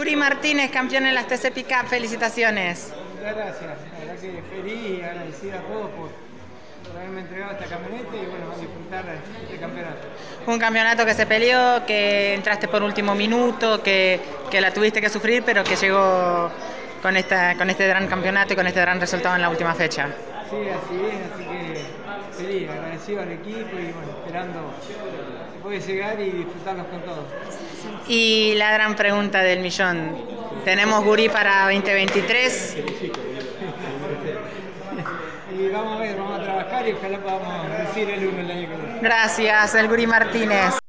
Guri 0.00 0.16
Martínez, 0.16 0.70
campeón 0.70 1.04
en 1.04 1.14
las 1.14 1.26
TC 1.26 1.52
Pickup, 1.52 1.86
felicitaciones. 1.86 2.90
Muchas 3.18 3.36
gracias, 3.36 3.60
la 3.60 3.98
verdad 3.98 4.14
que 4.18 4.42
feliz 4.56 4.98
y 4.98 5.02
agradecido 5.02 5.58
a 5.58 5.60
todos 5.60 5.90
por, 5.90 6.08
por 6.88 6.96
haberme 6.96 7.20
entregado 7.20 7.52
esta 7.52 7.66
camioneta 7.66 8.16
y 8.16 8.24
bueno, 8.24 8.46
disfrutar 8.58 9.04
este 9.42 9.58
campeonato. 9.58 10.08
Un 10.46 10.58
campeonato 10.58 11.04
que 11.04 11.12
se 11.12 11.26
peleó, 11.26 11.84
que 11.84 12.32
entraste 12.32 12.66
por 12.66 12.82
último 12.82 13.14
minuto, 13.14 13.82
que, 13.82 14.18
que 14.50 14.62
la 14.62 14.72
tuviste 14.72 15.02
que 15.02 15.10
sufrir, 15.10 15.42
pero 15.44 15.62
que 15.62 15.76
llegó 15.76 16.50
con, 17.02 17.18
esta, 17.18 17.54
con 17.56 17.68
este 17.68 17.86
gran 17.86 18.06
campeonato 18.06 18.54
y 18.54 18.56
con 18.56 18.66
este 18.66 18.80
gran 18.80 18.98
resultado 18.98 19.36
en 19.36 19.42
la 19.42 19.50
última 19.50 19.74
fecha. 19.74 20.08
Sí, 20.48 20.56
así 20.56 20.96
es, 21.04 21.30
así 21.30 21.44
que 21.44 22.42
feliz, 22.42 22.70
agradecido 22.70 23.20
al 23.20 23.32
equipo 23.32 23.76
y 23.78 23.92
bueno, 23.92 24.12
esperando 24.24 24.72
que 25.52 25.62
puede 25.62 25.78
llegar 25.78 26.18
y 26.22 26.30
disfrutarlos 26.30 26.86
con 26.86 27.02
todos. 27.02 27.26
Y 28.08 28.54
la 28.56 28.72
gran 28.72 28.96
pregunta 28.96 29.42
del 29.42 29.60
millón, 29.60 30.16
¿tenemos 30.64 31.04
Guri 31.04 31.28
para 31.28 31.64
2023? 31.64 32.76
y 35.58 35.68
vamos 35.68 35.96
a 35.96 36.00
ver, 36.00 36.16
vamos 36.16 36.40
a 36.40 36.42
trabajar 36.42 36.88
y 36.88 36.92
ojalá 36.92 37.18
podamos 37.18 37.78
decir 37.78 38.10
el 38.10 38.26
uno 38.26 38.40
el 38.40 38.50
año 38.50 38.68
que 38.68 38.76
viene. 38.76 38.98
Gracias, 39.00 39.74
el 39.74 39.88
Guri 39.88 40.06
Martínez. 40.06 40.80